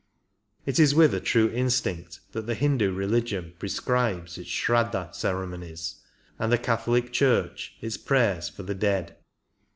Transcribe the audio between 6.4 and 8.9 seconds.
the Catholic Church its prayers for the